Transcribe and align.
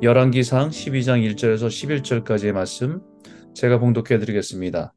열왕기상 0.00 0.70
12장 0.70 1.22
1절에서 1.22 1.66
11절까지의 1.66 2.52
말씀 2.52 3.00
제가 3.52 3.80
봉독해 3.80 4.20
드리겠습니다. 4.20 4.94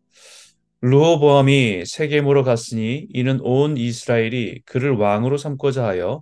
르호보암이 0.81 1.85
세겜으로 1.87 2.43
갔으니 2.43 3.07
이는 3.11 3.39
온 3.41 3.77
이스라엘이 3.77 4.61
그를 4.63 4.91
왕으로 4.91 5.39
삼고자 5.39 5.87
하여 5.87 6.21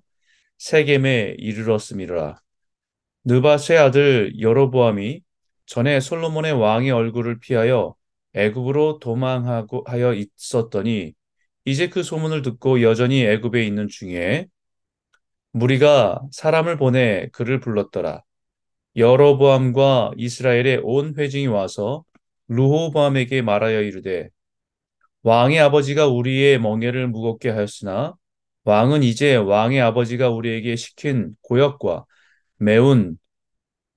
세겜에 0.59 1.35
이르렀음이라. 1.39 2.39
느바세 3.25 3.75
아들 3.75 4.39
여로보암이 4.39 5.23
전에 5.65 5.99
솔로몬의 5.99 6.53
왕의 6.53 6.91
얼굴을 6.91 7.39
피하여 7.39 7.95
애굽으로 8.33 8.99
도망하고 8.99 9.83
하여 9.87 10.13
있었더니 10.13 11.15
이제 11.65 11.89
그 11.89 12.01
소문을 12.01 12.43
듣고 12.43 12.81
여전히 12.81 13.25
애굽에 13.25 13.61
있는 13.61 13.89
중에 13.89 14.47
무리가 15.51 16.21
사람을 16.31 16.77
보내 16.77 17.27
그를 17.33 17.59
불렀더라. 17.59 18.23
여로보암과 18.99 20.11
이스라엘의 20.17 20.81
온 20.83 21.15
회중이 21.17 21.47
와서 21.47 22.03
르호보암에게 22.49 23.41
말하여 23.41 23.81
이르되 23.81 24.29
왕의 25.23 25.59
아버지가 25.59 26.07
우리의 26.07 26.59
멍에를 26.59 27.07
무겁게 27.07 27.49
하였으나 27.49 28.15
왕은 28.65 29.03
이제 29.03 29.35
왕의 29.35 29.81
아버지가 29.81 30.29
우리에게 30.29 30.75
시킨 30.75 31.35
고역과 31.41 32.05
매운 32.57 33.17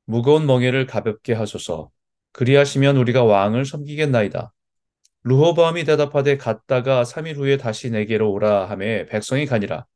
무거운 0.04 0.46
멍에를 0.46 0.86
가볍게 0.86 1.32
하소서. 1.32 1.90
그리하시면 2.32 2.96
우리가 2.96 3.24
왕을 3.24 3.64
섬기겠나이다. 3.64 4.52
르호보암이 5.24 5.84
대답하되 5.84 6.36
갔다가 6.36 7.04
3일 7.04 7.36
후에 7.36 7.56
다시 7.56 7.90
내게로 7.90 8.30
오라 8.32 8.68
하매 8.70 9.06
백성이 9.06 9.46
가니라. 9.46 9.86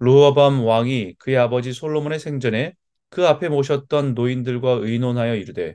르호보암 0.00 0.64
왕이 0.64 1.14
그의 1.18 1.36
아버지 1.36 1.72
솔로몬의 1.72 2.18
생전에 2.18 2.74
그 3.10 3.26
앞에 3.26 3.48
모셨던 3.48 4.14
노인들과 4.14 4.72
의논하여 4.82 5.36
이르되 5.36 5.74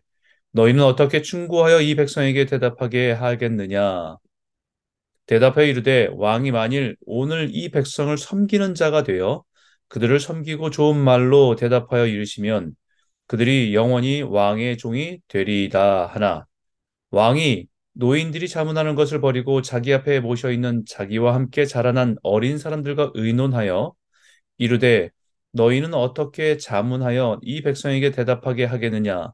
너희는 0.52 0.83
어떻게 0.83 1.22
충고하여 1.22 1.81
이 1.81 1.95
백성에게 1.95 2.45
대답하게 2.45 3.11
하겠느냐? 3.14 4.17
대답하여 5.25 5.66
이르되 5.66 6.09
왕이 6.13 6.52
만일 6.52 6.95
오늘 7.06 7.50
이 7.52 7.69
백성을 7.69 8.16
섬기는 8.17 8.75
자가 8.75 9.03
되어 9.03 9.44
그들을 9.88 10.19
섬기고 10.19 10.69
좋은 10.69 10.97
말로 10.97 11.56
대답하여 11.56 12.06
이르시면 12.08 12.75
그들이 13.28 13.73
영원히 13.73 14.22
왕의 14.22 14.78
종이 14.78 15.19
되리이다 15.28 16.08
하나 16.08 16.45
왕이 17.11 17.67
노인들이 17.94 18.47
자문하는 18.50 18.95
것을 18.95 19.22
버리고 19.22 19.61
자기 19.61 19.94
앞에 19.94 20.19
모셔 20.22 20.52
있는 20.52 20.86
자기와 20.88 21.36
함께 21.36 21.66
자라난 21.66 22.17
어린 22.23 22.58
사람들과 22.59 23.11
의논하여 23.16 23.94
이르되 24.58 25.11
너희는 25.56 25.94
어떻게 25.94 26.58
자문하여 26.58 27.39
이 27.42 27.61
백성에게 27.61 28.11
대답하게 28.11 28.66
하겠느냐? 28.66 29.31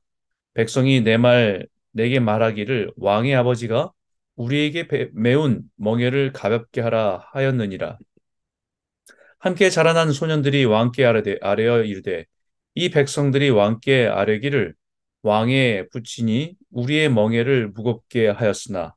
백성이 0.53 1.01
내 1.01 1.17
말, 1.17 1.67
내게 1.91 2.19
말하기를 2.19 2.93
왕의 2.97 3.35
아버지가 3.35 3.91
우리에게 4.35 4.87
매운 5.13 5.63
멍에를 5.77 6.31
가볍게 6.31 6.81
하라 6.81 7.25
하였느니라. 7.31 7.97
함께 9.39 9.71
자라난 9.71 10.11
소년들이 10.11 10.65
왕께 10.65 11.05
아뢰되, 11.05 11.37
아뢰어 11.41 11.83
이르되 11.83 12.25
이 12.75 12.89
백성들이 12.89 13.49
왕께 13.49 14.05
아뢰기를 14.05 14.75
왕의 15.23 15.89
부친이 15.89 16.55
우리의 16.69 17.09
멍에를 17.09 17.69
무겁게 17.69 18.27
하였으나 18.27 18.93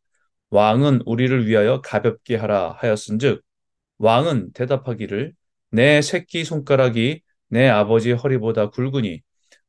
왕은 0.50 1.02
우리를 1.06 1.46
위하여 1.46 1.80
가볍게 1.80 2.36
하라 2.36 2.76
하였은즉 2.80 3.42
왕은 3.98 4.52
대답하기를 4.52 5.32
내 5.74 6.02
새끼 6.02 6.44
손가락이 6.44 7.22
내 7.48 7.68
아버지 7.68 8.12
허리보다 8.12 8.70
굵으니 8.70 9.22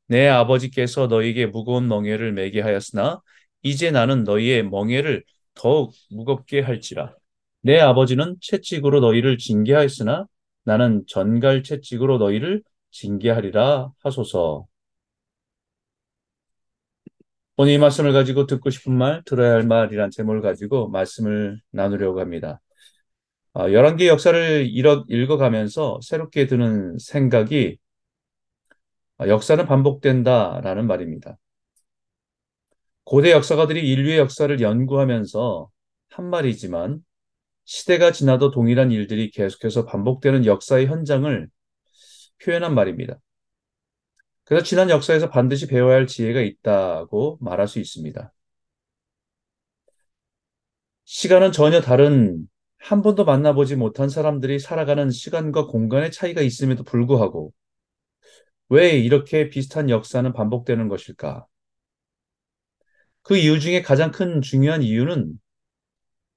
내 0.08 0.28
아버지께서 0.28 1.08
너에게 1.08 1.48
무거운 1.48 1.88
멍에를 1.88 2.32
매게 2.34 2.62
하였으나 2.62 3.22
이제 3.64 3.90
나는 3.92 4.24
너희의 4.24 4.64
멍에를 4.70 5.24
더욱 5.56 5.94
무겁게 6.12 6.62
할지라. 6.62 7.16
내 7.62 7.80
아버지는 7.80 8.36
채찍으로 8.42 9.00
너희를 9.00 9.40
징계하였으나 9.40 10.28
나는 10.64 11.04
전갈 11.08 11.64
채찍으로 11.64 12.20
너희를 12.20 12.62
징계하리라 12.92 13.92
하소서. 14.04 14.68
오늘 17.58 17.74
이 17.74 17.78
말씀을 17.78 18.14
가지고 18.14 18.46
듣고 18.46 18.70
싶은 18.70 18.94
말, 18.98 19.24
들어야 19.26 19.54
할 19.54 19.64
말이란 19.64 20.12
제목을 20.12 20.42
가지고 20.42 20.90
말씀을 20.90 21.60
나누려고 21.72 22.20
합니다. 22.20 22.62
어, 23.58 23.72
열왕기 23.72 24.08
역사를 24.08 24.68
읽어가면서 25.08 26.00
새롭게 26.04 26.46
드는 26.46 26.98
생각이 27.00 27.78
어, 29.20 29.28
역사는 29.28 29.66
반복된다라는 29.66 30.88
말입니다. 30.88 31.38
고대 33.06 33.32
역사가들이 33.32 33.88
인류의 33.90 34.18
역사를 34.18 34.60
연구하면서 34.60 35.70
한 36.10 36.30
말이지만 36.30 37.00
시대가 37.64 38.12
지나도 38.12 38.52
동일한 38.52 38.92
일들이 38.92 39.32
계속해서 39.32 39.86
반복되는 39.86 40.46
역사의 40.46 40.88
현장을 40.88 41.48
표현한 42.44 42.76
말입니다. 42.76 43.20
그래서 44.44 44.66
지난 44.66 44.90
역사에서 44.90 45.30
반드시 45.30 45.68
배워야 45.68 45.96
할 45.96 46.08
지혜가 46.08 46.42
있다고 46.42 47.38
말할 47.42 47.68
수 47.68 47.80
있습니다. 47.80 48.34
시간은 51.06 51.52
전혀 51.52 51.82
다른 51.82 52.48
한 52.86 53.02
번도 53.02 53.26
만나보지 53.26 53.76
못한 53.76 54.10
사람들이 54.10 54.60
살아가는 54.60 55.10
시간과 55.10 55.66
공간의 55.66 56.12
차이가 56.12 56.42
있음에도 56.42 56.84
불구하고 56.84 57.52
왜 58.70 58.92
이렇게 59.00 59.50
비슷한 59.50 59.90
역사는 59.90 60.32
반복되는 60.34 60.88
것일까? 60.88 61.48
그 63.24 63.38
이유 63.38 63.60
중에 63.60 63.82
가장 63.82 64.12
큰 64.12 64.42
중요한 64.42 64.82
이유는 64.84 65.40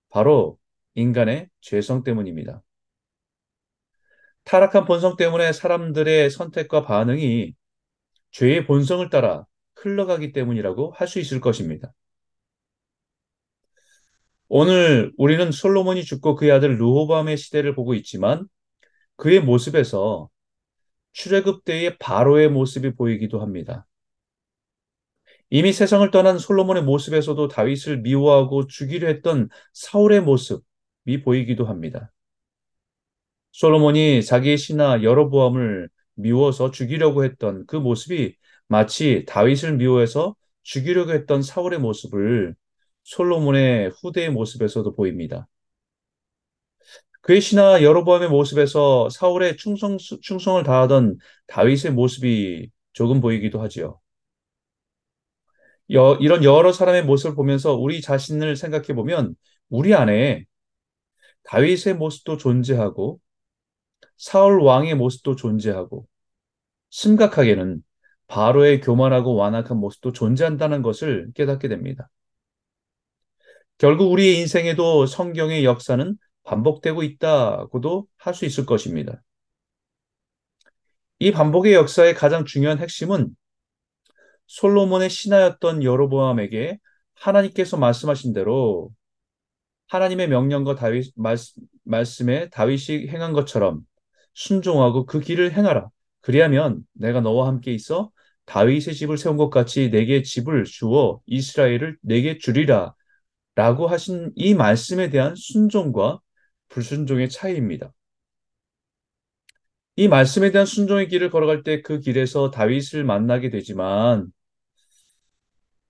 바로 0.08 0.58
인간의 0.94 1.48
죄성 1.60 2.02
때문입니다. 2.02 2.62
타락한 4.44 4.86
본성 4.86 5.16
때문에 5.16 5.52
사람들의 5.52 6.30
선택과 6.30 6.82
반응이 6.82 7.54
죄의 8.30 8.66
본성을 8.66 9.08
따라 9.10 9.44
흘러가기 9.76 10.32
때문이라고 10.32 10.92
할 10.92 11.06
수 11.08 11.20
있을 11.20 11.40
것입니다. 11.40 11.92
오늘 14.48 15.12
우리는 15.18 15.50
솔로몬이 15.52 16.04
죽고 16.04 16.34
그의 16.36 16.52
아들 16.52 16.78
르호밤의 16.78 17.36
시대를 17.36 17.74
보고 17.74 17.94
있지만 17.94 18.46
그의 19.16 19.40
모습에서 19.40 20.30
출애굽 21.12 21.64
때의 21.64 21.98
바로의 21.98 22.48
모습이 22.50 22.94
보이기도 22.94 23.40
합니다. 23.40 23.86
이미 25.50 25.72
세상을 25.72 26.10
떠난 26.10 26.38
솔로몬의 26.38 26.82
모습에서도 26.84 27.48
다윗을 27.48 27.98
미워하고 28.02 28.66
죽이려 28.66 29.08
했던 29.08 29.48
사울의 29.72 30.22
모습이 30.22 31.22
보이기도 31.24 31.66
합니다. 31.66 32.12
솔로몬이 33.52 34.22
자기의 34.22 34.58
신하 34.58 35.02
여로보암을 35.02 35.88
미워서 36.14 36.70
죽이려고 36.70 37.24
했던 37.24 37.66
그 37.66 37.76
모습이 37.76 38.36
마치 38.66 39.24
다윗을 39.26 39.76
미워해서 39.76 40.36
죽이려고 40.62 41.12
했던 41.12 41.42
사울의 41.42 41.80
모습을 41.80 42.54
솔로몬의 43.08 43.90
후대의 44.02 44.30
모습에서도 44.30 44.94
보입니다. 44.94 45.48
그의 47.22 47.40
신하 47.40 47.82
여로보암의 47.82 48.28
모습에서 48.28 49.08
사울의 49.08 49.56
충성, 49.56 49.96
충성을 49.98 50.62
다하던 50.62 51.16
다윗의 51.46 51.92
모습이 51.92 52.70
조금 52.92 53.20
보이기도 53.20 53.60
하지요. 53.62 53.98
여, 55.92 56.16
이런 56.20 56.44
여러 56.44 56.70
사람의 56.70 57.04
모습을 57.04 57.34
보면서 57.34 57.74
우리 57.74 58.02
자신을 58.02 58.56
생각해 58.56 58.88
보면 58.88 59.34
우리 59.70 59.94
안에 59.94 60.44
다윗의 61.44 61.94
모습도 61.94 62.36
존재하고 62.36 63.20
사울 64.18 64.60
왕의 64.60 64.96
모습도 64.96 65.34
존재하고 65.34 66.06
심각하게는 66.90 67.82
바로의 68.26 68.82
교만하고 68.82 69.34
완악한 69.34 69.78
모습도 69.78 70.12
존재한다는 70.12 70.82
것을 70.82 71.32
깨닫게 71.34 71.68
됩니다. 71.68 72.10
결국 73.78 74.10
우리의 74.12 74.38
인생에도 74.40 75.06
성경의 75.06 75.64
역사는 75.64 76.16
반복되고 76.44 77.02
있다고도 77.02 78.06
할 78.16 78.34
수 78.34 78.44
있을 78.44 78.66
것입니다. 78.66 79.22
이 81.20 81.32
반복의 81.32 81.74
역사의 81.74 82.14
가장 82.14 82.44
중요한 82.44 82.78
핵심은 82.78 83.36
솔로몬의 84.46 85.10
신하였던 85.10 85.82
여로보암에게 85.82 86.78
하나님께서 87.14 87.76
말씀하신 87.76 88.32
대로 88.32 88.90
하나님의 89.88 90.28
명령과 90.28 90.74
다윗 90.74 91.12
말씀 91.84 92.28
에 92.30 92.48
다윗이 92.50 93.08
행한 93.08 93.32
것처럼 93.32 93.80
순종하고 94.34 95.06
그 95.06 95.20
길을 95.20 95.52
행하라. 95.52 95.88
그리하면 96.20 96.82
내가 96.92 97.20
너와 97.20 97.46
함께 97.48 97.72
있어 97.74 98.10
다윗의 98.46 98.94
집을 98.94 99.18
세운 99.18 99.36
것 99.36 99.50
같이 99.50 99.90
내게 99.90 100.22
집을 100.22 100.64
주어 100.64 101.20
이스라엘을 101.26 101.98
내게 102.02 102.38
주리라. 102.38 102.94
라고 103.58 103.88
하신 103.88 104.30
이 104.36 104.54
말씀에 104.54 105.10
대한 105.10 105.34
순종과 105.34 106.20
불순종의 106.68 107.28
차이입니다. 107.28 107.92
이 109.96 110.06
말씀에 110.08 110.50
대한 110.52 110.64
순종의 110.66 111.08
길을 111.08 111.30
걸어갈 111.30 111.62
때 111.64 111.82
그 111.82 111.98
길에서 112.00 112.50
다윗을 112.50 113.04
만나게 113.04 113.50
되지만 113.50 114.32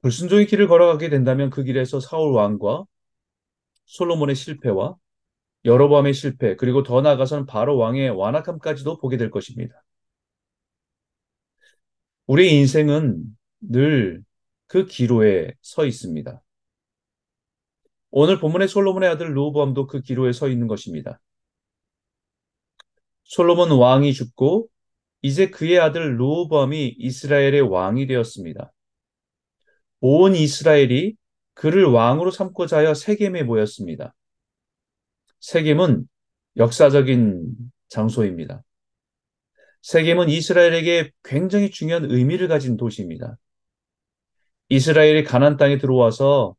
불순종의 0.03 0.47
길을 0.47 0.67
걸어가게 0.69 1.09
된다면 1.11 1.51
그 1.51 1.63
길에서 1.65 2.01
사울 2.01 2.33
왕과 2.35 2.85
솔로몬의 3.87 4.35
실패와 4.37 4.97
여로보암의 5.65 6.15
실패 6.15 6.57
그리고 6.57 6.83
더 6.83 7.01
나아가서는 7.03 7.47
바로 7.47 7.77
왕의 7.79 8.11
완악함까지도 8.11 8.99
보게 8.99 9.17
될 9.19 9.31
것입니다. 9.31 9.83
우리의 12.27 12.55
인생은 12.61 13.25
늘 13.61 14.23
그 14.69 14.87
기로에 14.87 15.55
서 15.63 15.87
있습니다. 15.87 16.43
오늘 18.11 18.39
본문의 18.39 18.69
솔로몬의 18.69 19.09
아들 19.09 19.35
르호보암도 19.35 19.87
그 19.87 20.01
기로에 20.01 20.33
서 20.33 20.49
있는 20.49 20.67
것입니다. 20.67 21.21
솔로몬 23.25 23.71
왕이 23.73 24.15
죽고 24.15 24.69
이제 25.23 25.51
그의 25.51 25.79
아들 25.79 26.17
르호보암이 26.17 26.97
이스라엘의 26.99 27.61
왕이 27.61 28.07
되었습니다. 28.07 28.73
온 30.01 30.35
이스라엘이 30.35 31.17
그를 31.55 31.85
왕으로 31.85 32.31
삼고자 32.31 32.79
하여 32.79 32.95
세겜에 32.95 33.43
모였습니다. 33.43 34.15
세겜은 35.41 36.09
역사적인 36.57 37.47
장소입니다. 37.89 38.63
세겜은 39.83 40.29
이스라엘에게 40.29 41.11
굉장히 41.25 41.71
중요한 41.71 42.11
의미를 42.11 42.49
가진 42.49 42.77
도시입니다. 42.77 43.37
이스라엘이 44.69 45.25
가난 45.25 45.57
땅에 45.57 45.79
들어와서 45.79 46.55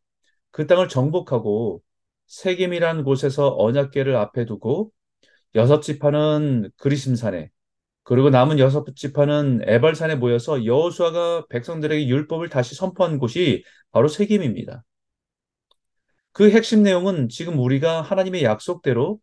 그 0.51 0.67
땅을 0.67 0.87
정복하고 0.89 1.81
세겜이란 2.27 3.03
곳에서 3.03 3.55
언약궤를 3.57 4.15
앞에 4.15 4.45
두고 4.45 4.91
여섯 5.55 5.81
지파는 5.81 6.71
그리심산에 6.77 7.51
그리고 8.03 8.29
남은 8.29 8.59
여섯 8.59 8.85
지파는 8.95 9.61
에발산에 9.63 10.15
모여서 10.15 10.65
여호수아가 10.65 11.45
백성들에게 11.49 12.07
율법을 12.07 12.49
다시 12.49 12.75
선포한 12.75 13.19
곳이 13.19 13.63
바로 13.91 14.07
세겜입니다. 14.07 14.83
그 16.31 16.49
핵심 16.51 16.83
내용은 16.83 17.29
지금 17.29 17.59
우리가 17.59 18.01
하나님의 18.01 18.43
약속대로 18.43 19.19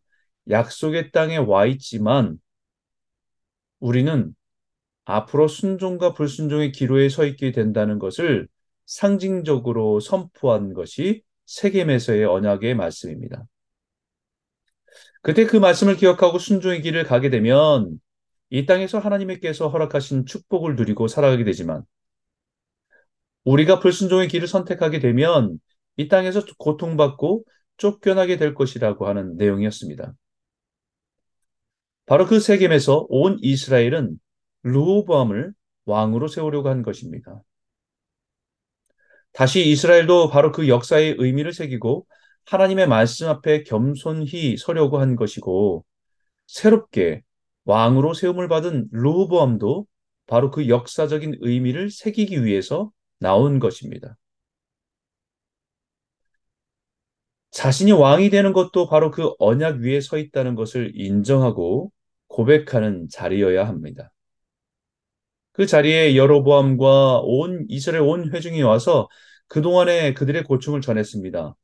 약속의 0.49 1.11
땅에 1.11 1.37
와 1.37 1.65
있지만 1.65 2.37
우리는 3.79 4.35
앞으로 5.05 5.47
순종과 5.47 6.13
불순종의 6.13 6.71
기로에 6.71 7.09
서 7.09 7.25
있게 7.25 7.51
된다는 7.51 7.99
것을 7.99 8.47
상징적으로 8.87 9.99
선포한 9.99 10.73
것이 10.73 11.21
세겜에서의 11.45 12.25
언약의 12.25 12.75
말씀입니다. 12.75 13.45
그때 15.21 15.45
그 15.45 15.57
말씀을 15.57 15.97
기억하고 15.97 16.39
순종의 16.39 16.81
길을 16.81 17.03
가게 17.03 17.29
되면 17.29 17.99
이 18.49 18.65
땅에서 18.65 18.97
하나님께서 18.99 19.67
허락하신 19.67 20.25
축복을 20.25 20.75
누리고 20.75 21.07
살아가게 21.07 21.43
되지만 21.43 21.83
우리가 23.43 23.79
불순종의 23.79 24.29
길을 24.29 24.47
선택하게 24.47 24.99
되면 24.99 25.59
이 25.97 26.07
땅에서 26.07 26.43
고통받고 26.57 27.43
쫓겨나게 27.77 28.37
될 28.37 28.53
것이라고 28.53 29.07
하는 29.07 29.35
내용이었습니다. 29.37 30.13
바로 32.05 32.25
그 32.25 32.39
세겜에서 32.39 33.07
온 33.09 33.37
이스라엘은 33.41 34.17
르호보암을 34.63 35.53
왕으로 35.85 36.27
세우려고 36.27 36.69
한 36.69 36.83
것입니다. 36.83 37.41
다시 39.37 39.69
이스라엘도 39.69 40.29
바로 40.29 40.51
그 40.51 40.67
역사의 40.67 41.17
의미를 41.19 41.53
새기고 41.53 42.07
하나님의 42.45 42.87
말씀 42.87 43.27
앞에 43.27 43.61
겸손히 43.61 44.57
서려고 44.57 44.97
한 44.97 45.15
것이고 45.15 45.85
새롭게 46.47 47.21
왕으로 47.65 48.15
세움을 48.15 48.47
받은 48.47 48.87
르호보암도 48.91 49.85
바로 50.25 50.49
그 50.49 50.67
역사적인 50.69 51.35
의미를 51.41 51.91
새기기 51.91 52.45
위해서 52.45 52.91
나온 53.19 53.59
것입니다. 53.59 54.17
자신이 57.51 57.91
왕이 57.91 58.31
되는 58.31 58.53
것도 58.53 58.87
바로 58.87 59.11
그 59.11 59.33
언약 59.37 59.81
위에 59.81 60.01
서 60.01 60.17
있다는 60.17 60.55
것을 60.55 60.93
인정하고 60.95 61.91
고백하는 62.27 63.07
자리여야 63.07 63.67
합니다. 63.67 64.11
그 65.51 65.67
자리에 65.67 66.15
여로보암과 66.15 67.21
온 67.21 67.65
이스라엘 67.67 68.01
온 68.03 68.31
회중이 68.33 68.61
와서 68.63 69.07
그동안에 69.47 70.13
그들의 70.13 70.43
고충을 70.43 70.81
전했습니다. 70.81 71.55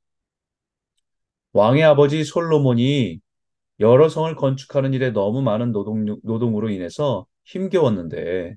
왕의 1.54 1.84
아버지 1.84 2.24
솔로몬이 2.24 3.20
여러 3.80 4.10
성을 4.10 4.34
건축하는 4.36 4.94
일에 4.94 5.12
너무 5.12 5.42
많은 5.42 5.72
노동, 5.72 6.06
노동으로 6.24 6.70
인해서 6.70 7.26
힘겨웠는데 7.46 8.56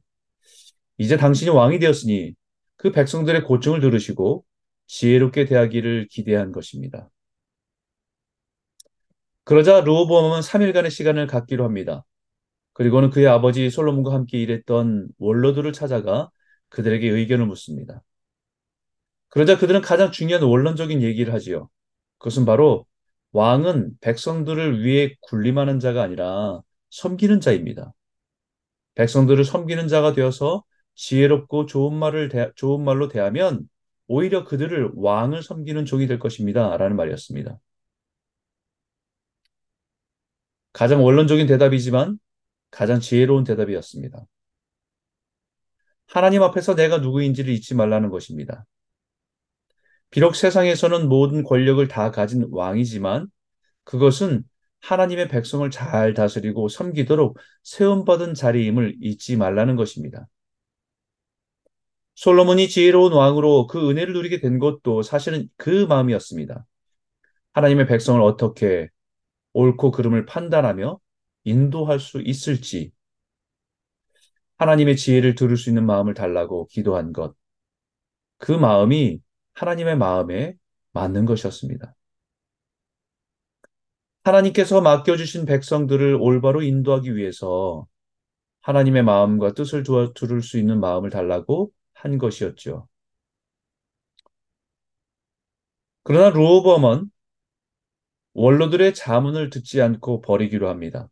이제 0.99 1.17
당신이 1.17 1.51
왕이 1.51 1.79
되었으니 1.79 2.35
그 2.77 2.93
백성들의 2.93 3.45
고충을 3.45 3.81
들으시고 3.81 4.45
지혜롭게 4.87 5.47
대하기를 5.47 6.09
기대한 6.11 6.53
것입니다. 6.53 7.11
그러자 9.45 9.81
르호보암은 9.81 10.43
3일간의 10.43 10.91
시간을 10.91 11.27
갖기로 11.27 11.65
합니다. 11.65 12.05
그리고는 12.73 13.11
그의 13.11 13.27
아버지 13.29 13.71
솔로몬과 13.71 14.13
함께 14.13 14.39
일했던 14.39 15.09
원로들을 15.19 15.73
찾아가 15.73 16.31
그들에게 16.69 17.09
의견을 17.09 17.47
묻습니다. 17.47 18.03
그러자 19.29 19.59
그들은 19.59 19.81
가장 19.83 20.13
중요한 20.13 20.43
원론적인 20.43 21.03
얘기를 21.03 21.33
하지요. 21.35 21.69
그것은 22.19 22.45
바로 22.45 22.87
왕은 23.33 23.99
백성들을 24.01 24.83
위해 24.85 25.15
군림하는 25.23 25.81
자가 25.81 26.03
아니라 26.03 26.63
섬기는 26.91 27.41
자입니다. 27.41 27.93
백성들을 28.95 29.45
섬기는 29.45 29.89
자가 29.89 30.15
되어서 30.15 30.65
지혜롭고 30.95 31.67
좋은 31.67 31.95
말을 31.95 32.29
대, 32.31 32.51
좋은 32.57 32.83
말로 32.83 33.09
대하면 33.09 33.69
오히려 34.09 34.45
그들을 34.45 34.93
왕을 34.95 35.43
섬기는 35.43 35.85
종이 35.85 36.07
될 36.07 36.19
것입니다. 36.19 36.77
라는 36.77 36.97
말이었습니다. 36.97 37.59
가장 40.73 41.05
원론적인 41.05 41.47
대답이지만 41.47 42.19
가장 42.71 43.01
지혜로운 43.01 43.45
대답이었습니다. 43.45 44.27
하나님 46.07 46.43
앞에서 46.43 46.75
내가 46.75 46.99
누구인지를 46.99 47.53
잊지 47.53 47.75
말라는 47.75 48.11
것입니다. 48.11 48.65
비록 50.11 50.35
세상에서는 50.35 51.09
모든 51.09 51.43
권력을 51.43 51.87
다 51.89 52.11
가진 52.11 52.47
왕이지만 52.51 53.29
그것은 53.85 54.45
하나님의 54.81 55.29
백성을 55.29 55.69
잘 55.71 56.15
다스리고 56.15 56.69
섬기도록 56.69 57.39
세움받은 57.65 58.35
자리임을 58.35 58.97
잊지 59.01 59.37
말라는 59.37 59.77
것입니다. 59.77 60.29
솔로몬이 62.15 62.69
지혜로운 62.69 63.13
왕으로 63.13 63.67
그 63.67 63.91
은혜를 63.91 64.15
누리게 64.15 64.41
된 64.41 64.59
것도 64.59 65.03
사실은 65.03 65.49
그 65.57 65.87
마음이었습니다. 65.87 66.65
하나님의 67.53 67.87
백성을 67.87 68.21
어떻게 68.23 68.89
옳고 69.53 69.91
그름을 69.91 70.25
판단하며 70.27 70.99
인도할 71.45 72.01
수 72.01 72.21
있을지 72.23 72.93
하나님의 74.59 74.97
지혜를 74.97 75.35
들을 75.35 75.57
수 75.57 75.69
있는 75.69 75.85
마음을 75.85 76.15
달라고 76.15 76.67
기도한 76.69 77.13
것. 77.13 77.35
그 78.39 78.53
마음이 78.53 79.21
하나님의 79.57 79.97
마음에 79.97 80.55
맞는 80.93 81.25
것이었습니다. 81.25 81.95
하나님께서 84.25 84.81
맡겨주신 84.81 85.47
백성들을 85.47 86.17
올바로 86.21 86.63
인도하기 86.63 87.17
위해서 87.17 87.87
하나님의 88.63 89.05
마음과 89.05 89.55
뜻을 89.55 89.85
들을 90.15 90.43
수 90.43 90.59
있는 90.59 90.81
마음을 90.81 91.11
달라고 91.11 91.71
한 91.95 92.19
것이었죠. 92.19 92.89
그러나 96.03 96.31
루오범은 96.31 97.11
원로들의 98.35 98.95
자문을 98.95 99.51
듣지 99.51 99.81
않고 99.81 100.21
버리기로 100.21 100.69
합니다. 100.69 101.09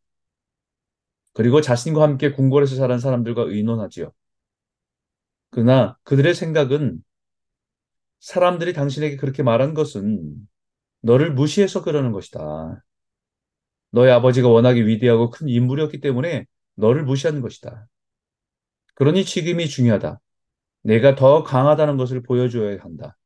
그리고 1.32 1.60
자신과 1.60 2.02
함께 2.02 2.32
궁궐에서 2.32 2.76
자란 2.76 2.98
사람들과 2.98 3.42
의논하지요. 3.42 4.12
그러나 5.50 5.96
그들의 6.02 6.34
생각은 6.34 7.02
사람들이 8.24 8.72
당신에게 8.72 9.16
그렇게 9.16 9.42
말한 9.42 9.74
것은 9.74 10.34
너를 11.02 11.34
무시해서 11.34 11.82
그러는 11.82 12.10
것이다. 12.10 12.82
너의 13.90 14.12
아버지가 14.12 14.48
워낙에 14.48 14.80
위대하고 14.86 15.28
큰 15.28 15.46
인물이었기 15.46 16.00
때문에 16.00 16.46
너를 16.74 17.04
무시하는 17.04 17.42
것이다. 17.42 17.86
그러니 18.94 19.26
지금이 19.26 19.68
중요하다. 19.68 20.20
내가 20.84 21.16
더 21.16 21.42
강하다는 21.42 21.98
것을 21.98 22.22
보여줘야 22.22 22.78
한다. 22.80 23.18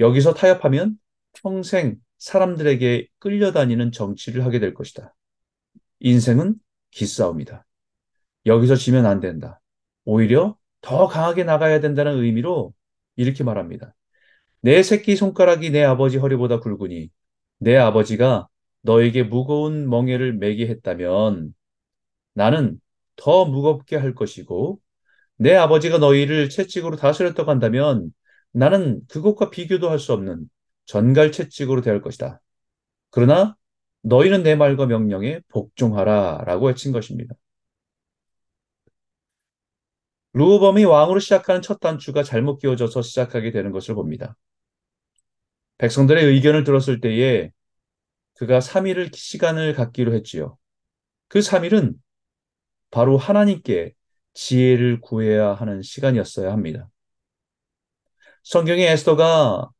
여기서 0.00 0.34
타협하면 0.34 0.98
평생 1.32 1.94
사람들에게 2.18 3.06
끌려다니는 3.20 3.92
정치를 3.92 4.44
하게 4.44 4.58
될 4.58 4.74
것이다. 4.74 5.14
인생은 6.00 6.56
기싸움이다. 6.90 7.64
여기서 8.46 8.74
지면 8.74 9.06
안 9.06 9.20
된다. 9.20 9.60
오히려 10.04 10.58
더 10.80 11.06
강하게 11.06 11.44
나가야 11.44 11.78
된다는 11.78 12.18
의미로 12.18 12.74
이렇게 13.14 13.44
말합니다. 13.44 13.94
내 14.62 14.82
새끼 14.82 15.16
손가락이 15.16 15.70
내 15.70 15.82
아버지 15.84 16.18
허리보다 16.18 16.60
굵으니 16.60 17.10
내 17.58 17.76
아버지가 17.76 18.48
너에게 18.82 19.22
무거운 19.22 19.88
멍에를 19.88 20.34
매게 20.34 20.66
했다면 20.68 21.54
나는 22.34 22.80
더 23.16 23.44
무겁게 23.46 23.96
할 23.96 24.14
것이고 24.14 24.80
내 25.36 25.56
아버지가 25.56 25.98
너희를 25.98 26.50
채찍으로 26.50 26.96
다스렸다고 26.96 27.50
한다면 27.50 28.12
나는 28.52 29.02
그것과 29.08 29.50
비교도 29.50 29.90
할 29.90 29.98
수 29.98 30.12
없는 30.14 30.50
전갈 30.86 31.32
채찍으로 31.32 31.82
대할 31.82 32.02
것이다. 32.02 32.40
그러나 33.10 33.56
너희는 34.02 34.42
내 34.44 34.56
말과 34.56 34.86
명령에 34.86 35.40
복종하라 35.48 36.44
라고 36.46 36.68
외친 36.68 36.92
것입니다. 36.92 37.34
루호범이 40.32 40.84
왕으로 40.84 41.20
시작하는 41.20 41.62
첫 41.62 41.78
단추가 41.80 42.22
잘못 42.24 42.58
끼워져서 42.58 43.02
시작하게 43.02 43.50
되는 43.52 43.70
것을 43.72 43.94
봅니다. 43.94 44.36
백성들의 45.80 46.22
의견을 46.26 46.64
들었을 46.64 47.00
때에 47.00 47.50
그가 48.34 48.58
3일을 48.60 49.16
시간을 49.16 49.72
갖기로 49.72 50.12
했지요. 50.12 50.58
그 51.28 51.40
3일은 51.40 51.94
바로 52.90 53.16
하나님께 53.16 53.94
지혜를 54.34 55.00
구해야 55.00 55.54
하는 55.54 55.80
시간이었어야 55.80 56.52
합니다. 56.52 56.90
성경의 58.42 58.88
에스더가 58.88 59.70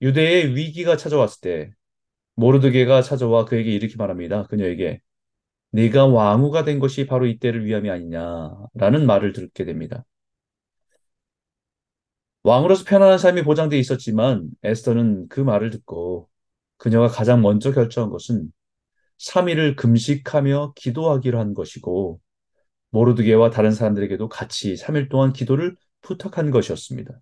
유대의 0.00 0.56
위기가 0.56 0.96
찾아왔을 0.96 1.40
때 1.42 1.70
모르드게가 2.36 3.02
찾아와 3.02 3.44
그에게 3.44 3.70
이렇게 3.70 3.96
말합니다. 3.96 4.46
그녀에게 4.46 5.00
네가 5.72 6.06
왕후가 6.06 6.64
된 6.64 6.78
것이 6.78 7.06
바로 7.06 7.26
이때를 7.26 7.66
위함이 7.66 7.90
아니냐라는 7.90 9.04
말을 9.06 9.34
듣게 9.34 9.66
됩니다. 9.66 10.04
왕으로서 12.44 12.84
편안한 12.84 13.18
삶이 13.18 13.42
보장돼 13.42 13.78
있었지만 13.78 14.50
에스더는 14.62 15.28
그 15.28 15.40
말을 15.40 15.70
듣고 15.70 16.28
그녀가 16.76 17.08
가장 17.08 17.42
먼저 17.42 17.72
결정한 17.72 18.10
것은 18.10 18.52
3일을 19.18 19.76
금식하며 19.76 20.74
기도하기로 20.76 21.38
한 21.40 21.54
것이고 21.54 22.20
모르드게와 22.90 23.50
다른 23.50 23.72
사람들에게도 23.72 24.28
같이 24.28 24.76
3일 24.76 25.08
동안 25.08 25.32
기도를 25.32 25.76
부탁한 26.02 26.50
것이었습니다. 26.50 27.20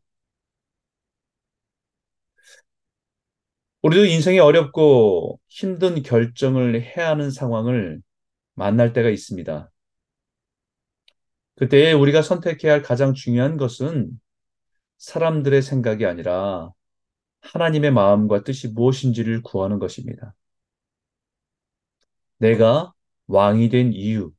우리도 3.83 4.05
인생이 4.07 4.38
어렵고 4.41 5.41
힘든 5.49 6.02
결정을 6.02 6.83
해야 6.83 7.11
하는 7.11 7.31
상황을 7.31 8.00
만날 8.55 8.93
때가 8.93 9.09
있습니다. 9.11 9.71
그때 11.57 11.93
우리가 11.93 12.23
선택해야 12.23 12.73
할 12.73 12.83
가장 12.83 13.14
중요한 13.14 13.57
것은 13.57 14.21
사람들의 15.02 15.62
생각이 15.62 16.06
아니라 16.06 16.73
하나님의 17.40 17.90
마음과 17.92 18.44
뜻이 18.44 18.68
무엇인지를 18.68 19.42
구하는 19.42 19.78
것입니다. 19.80 20.35
내가 22.38 22.92
왕이 23.26 23.68
된 23.68 23.92
이유, 23.92 24.32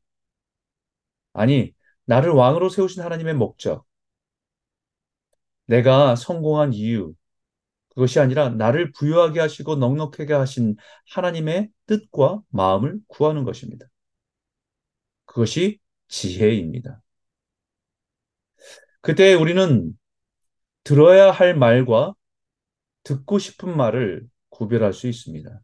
아니, 1.34 1.74
나를 2.06 2.32
왕으로 2.32 2.70
세우신 2.70 3.04
하나님의 3.04 3.34
목적, 3.34 3.86
내가 5.66 6.16
성공한 6.16 6.74
이유, 6.74 7.14
그것이 7.90 8.20
아니라 8.20 8.50
나를 8.50 8.92
부유하게 8.94 9.42
하시고 9.42 9.76
넉넉하게 9.76 10.34
하신 10.34 10.78
하나님의 11.12 11.72
뜻과 11.88 12.42
마음을 12.50 13.00
구하는 13.08 13.44
것입니다. 13.44 13.86
그것이 15.26 15.80
지혜입니다. 16.08 17.02
그때 19.02 19.34
우리는 19.34 19.94
들어야 20.84 21.32
할 21.32 21.56
말과 21.56 22.14
듣고 23.04 23.40
싶은 23.40 23.76
말을 23.76 24.28
구별할 24.50 24.94
수 24.94 25.08
있습니다. 25.08 25.62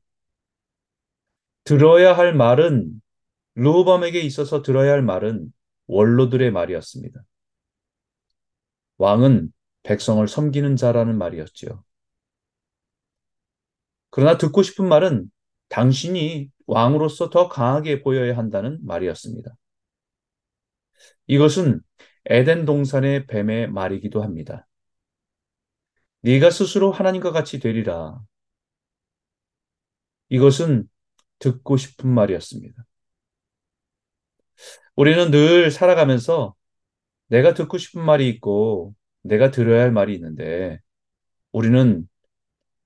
들어야 1.64 2.18
할 2.18 2.34
말은 2.34 3.02
르호밤에게 3.56 4.22
있어서 4.22 4.62
들어야 4.62 4.94
할 4.94 5.02
말은 5.02 5.52
원로들의 5.88 6.52
말이었습니다. 6.52 7.22
왕은 8.98 9.54
백성을 9.84 10.28
섬기는 10.28 10.76
자라는 10.76 11.18
말이었지요. 11.18 11.84
그러나 14.10 14.38
듣고 14.38 14.64
싶은 14.64 14.88
말은 14.88 15.30
당신이 15.70 16.50
왕으로서 16.66 17.30
더 17.30 17.48
강하게 17.48 18.02
보여야 18.02 18.38
한다는 18.38 18.80
말이었습니다. 18.84 19.56
이것은 21.28 21.82
에덴 22.26 22.66
동산의 22.66 23.28
뱀의 23.28 23.72
말이기도 23.72 24.22
합니다. 24.22 24.68
네가 26.22 26.50
스스로 26.50 26.92
하나님과 26.92 27.32
같이 27.32 27.60
되리라. 27.60 28.20
이것은 30.30 30.90
듣고 31.40 31.78
싶은 31.78 32.10
말이었습니다. 32.10 32.86
우리는 34.96 35.32
늘 35.32 35.72
살아가면서 35.72 36.56
내가 37.28 37.54
듣고 37.54 37.78
싶은 37.78 38.02
말이 38.04 38.28
있고 38.30 38.96
내가 39.22 39.52
들어야 39.52 39.82
할 39.84 39.92
말이 39.92 40.14
있는데 40.16 40.80
우리는 41.52 42.08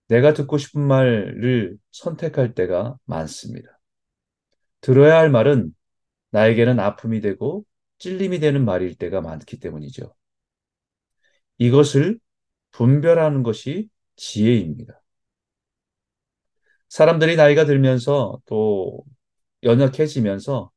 내가 0.08 0.34
듣고 0.34 0.58
싶은 0.58 0.82
말을 0.82 1.78
선택할 1.92 2.54
때가 2.54 2.98
많습니다. 3.06 3.80
들어야 4.82 5.18
할 5.18 5.30
말은 5.32 5.74
나에게는 6.32 6.80
아픔이 6.80 7.22
되고 7.22 7.66
찔림이 8.00 8.40
되는 8.40 8.66
말일 8.66 8.96
때가 8.96 9.22
많기 9.22 9.60
때문이죠. 9.60 10.14
이것을 11.58 12.20
분별하는 12.74 13.44
것이 13.44 13.90
지혜입니다. 14.18 15.02
사람들이 16.90 17.36
나이가 17.38 17.66
들면서 17.66 18.40
또 18.46 19.04
연약해지면서 19.64 20.72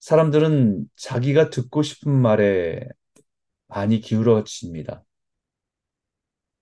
사람들은 0.00 0.88
자기가 0.96 1.50
듣고 1.50 1.82
싶은 1.82 2.12
말에 2.12 2.80
많이 3.66 4.00
기울어집니다. 4.00 5.04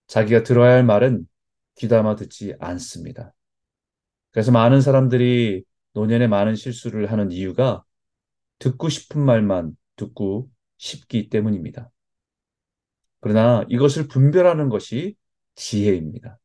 자기가 0.07 0.43
들어야 0.45 0.75
할 0.75 0.85
말은 0.85 1.29
귀담아 1.77 2.17
듣지 2.17 2.55
않습니다. 2.61 3.35
그래서 4.31 4.53
많은 4.53 4.81
사람들이 4.81 5.65
노년에 5.93 6.27
많은 6.27 6.57
실수를 6.57 7.13
하는 7.13 7.31
이유가 7.33 7.85
듣고 8.59 8.89
싶은 8.89 9.21
말만 9.21 9.77
듣고 9.97 10.51
싶기 10.79 11.29
때문입니다. 11.29 11.91
그러나 13.25 13.65
이것을 13.71 14.07
분별하는 14.07 14.69
것이 14.69 15.17
지혜입니다. 15.55 16.39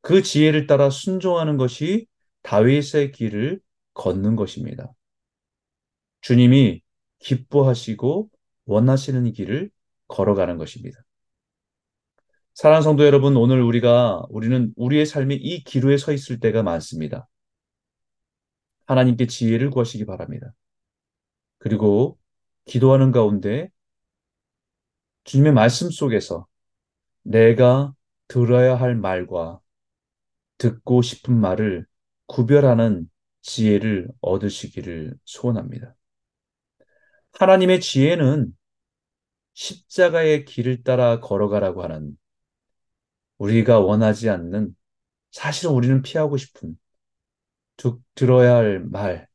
그 0.00 0.22
지혜를 0.22 0.66
따라 0.66 0.88
순종하는 0.88 1.58
것이 1.58 2.06
다윗의 2.40 3.12
길을 3.12 3.60
걷는 3.92 4.36
것입니다. 4.36 4.90
주님이 6.22 6.80
기뻐하시고 7.18 8.30
원하시는 8.64 9.30
길을 9.34 9.70
걸어가는 10.08 10.56
것입니다. 10.56 10.98
사랑하는 12.54 12.82
성도 12.82 13.04
여러분, 13.04 13.36
오늘 13.36 13.60
우리가, 13.60 14.22
우리는 14.30 14.72
우리의 14.76 15.04
삶이 15.04 15.34
이 15.34 15.62
기로에 15.62 15.98
서 15.98 16.14
있을 16.14 16.40
때가 16.40 16.62
많습니다. 16.62 17.28
하나님께 18.86 19.26
지혜를 19.26 19.68
구하시기 19.68 20.06
바랍니다. 20.06 20.54
그리고 21.58 22.18
기도하는 22.64 23.12
가운데 23.12 23.68
주님의 25.24 25.52
말씀 25.52 25.90
속에서 25.90 26.46
내가 27.22 27.94
들어야 28.28 28.76
할 28.76 28.94
말과 28.96 29.60
듣고 30.58 31.02
싶은 31.02 31.34
말을 31.34 31.86
구별하는 32.26 33.10
지혜를 33.42 34.08
얻으시기를 34.20 35.14
소원합니다. 35.24 35.94
하나님의 37.32 37.80
지혜는 37.80 38.52
십자가의 39.54 40.44
길을 40.44 40.82
따라 40.82 41.20
걸어가라고 41.20 41.82
하는 41.82 42.16
우리가 43.38 43.80
원하지 43.80 44.28
않는 44.28 44.76
사실은 45.32 45.74
우리는 45.74 46.02
피하고 46.02 46.36
싶은 46.36 46.78
들어야 48.14 48.56
할 48.56 48.80
말, 48.80 49.26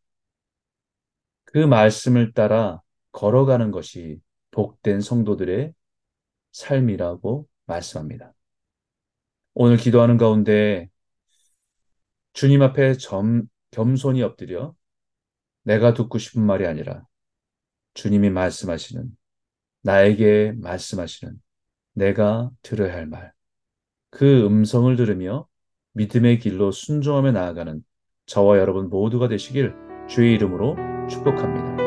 그 1.46 1.58
말씀을 1.58 2.34
따라 2.34 2.82
걸어가는 3.12 3.72
것이 3.72 4.20
복된 4.56 5.02
성도들의 5.02 5.74
삶이라고 6.54 7.48
말씀합니다. 7.66 8.34
오늘 9.54 9.76
기도하는 9.76 10.18
가운데 10.18 10.90
주님 12.32 12.62
앞에 12.62 12.94
점, 12.98 13.44
겸손히 13.72 14.24
엎드려 14.24 14.74
내가 15.64 15.94
듣고 15.94 16.18
싶은 16.18 16.42
말이 16.42 16.66
아니라 16.66 17.06
주님이 17.96 18.30
말씀하시는 18.30 19.10
나에게 19.82 20.54
말씀하시는 20.58 21.42
내가 21.94 22.50
들어야 22.62 22.94
할 22.94 23.08
말, 23.08 23.34
그 24.10 24.46
음성을 24.46 24.94
들으며 24.96 25.48
믿음의 25.94 26.40
길로 26.40 26.72
순종하며 26.72 27.34
나아가는 27.34 27.84
저와 28.26 28.58
여러분 28.58 28.90
모두가 28.90 29.28
되시길 29.28 29.74
주의 30.08 30.34
이름으로 30.34 30.76
축복합니다. 31.10 31.85